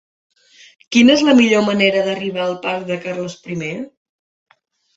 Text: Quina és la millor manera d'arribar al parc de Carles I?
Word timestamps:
Quina 0.95 1.13
és 1.15 1.23
la 1.27 1.35
millor 1.41 1.63
manera 1.67 2.03
d'arribar 2.09 2.43
al 2.47 2.57
parc 2.65 2.89
de 2.89 2.99
Carles 3.07 3.39
I? 3.59 3.73